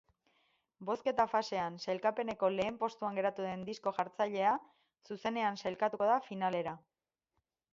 [0.85, 4.55] Bozketa fasean sailkapeneko lehen postuan geratu den disko-jartzailea
[5.11, 6.75] zuzenean sailkatuko da finalera.